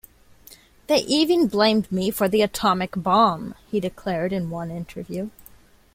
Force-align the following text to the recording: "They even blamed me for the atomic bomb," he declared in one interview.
"They 0.87 1.01
even 1.01 1.45
blamed 1.45 1.91
me 1.91 2.09
for 2.09 2.27
the 2.27 2.41
atomic 2.41 2.93
bomb," 2.97 3.53
he 3.69 3.79
declared 3.79 4.33
in 4.33 4.49
one 4.49 4.71
interview. 4.71 5.29